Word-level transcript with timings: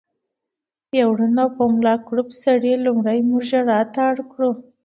يو 0.99 1.09
ړوند 1.17 1.37
او 1.43 1.49
په 1.57 1.63
ملا 1.73 1.95
کړوپ 2.07 2.29
سړي 2.43 2.73
ړومبی 2.83 3.19
مونږ 3.29 3.43
ژړا 3.49 3.79
ته 3.93 3.99
اړ 4.09 4.17
کړو 4.31 4.51